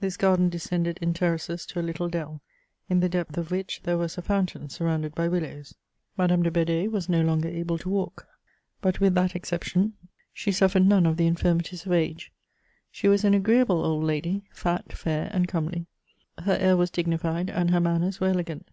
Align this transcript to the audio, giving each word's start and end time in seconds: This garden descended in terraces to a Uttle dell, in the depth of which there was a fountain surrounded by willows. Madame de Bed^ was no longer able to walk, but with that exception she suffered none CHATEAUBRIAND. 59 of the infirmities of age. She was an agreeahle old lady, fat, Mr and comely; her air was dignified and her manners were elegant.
This 0.00 0.18
garden 0.18 0.50
descended 0.50 0.98
in 1.00 1.14
terraces 1.14 1.64
to 1.64 1.80
a 1.80 1.82
Uttle 1.82 2.10
dell, 2.10 2.42
in 2.90 3.00
the 3.00 3.08
depth 3.08 3.38
of 3.38 3.50
which 3.50 3.80
there 3.84 3.96
was 3.96 4.18
a 4.18 4.20
fountain 4.20 4.68
surrounded 4.68 5.14
by 5.14 5.28
willows. 5.28 5.76
Madame 6.18 6.42
de 6.42 6.50
Bed^ 6.50 6.90
was 6.90 7.08
no 7.08 7.22
longer 7.22 7.48
able 7.48 7.78
to 7.78 7.88
walk, 7.88 8.26
but 8.82 9.00
with 9.00 9.14
that 9.14 9.34
exception 9.34 9.94
she 10.30 10.52
suffered 10.52 10.80
none 10.84 11.04
CHATEAUBRIAND. 11.04 11.12
59 11.12 11.12
of 11.12 11.16
the 11.16 11.26
infirmities 11.26 11.86
of 11.86 11.92
age. 11.92 12.32
She 12.90 13.08
was 13.08 13.24
an 13.24 13.32
agreeahle 13.32 13.70
old 13.82 14.04
lady, 14.04 14.44
fat, 14.52 14.88
Mr 14.88 15.30
and 15.32 15.48
comely; 15.48 15.86
her 16.42 16.52
air 16.52 16.76
was 16.76 16.90
dignified 16.90 17.48
and 17.48 17.70
her 17.70 17.80
manners 17.80 18.20
were 18.20 18.28
elegant. 18.28 18.68